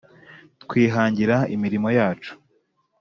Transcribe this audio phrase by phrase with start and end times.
[0.63, 2.33] twihangira imirimo yacu,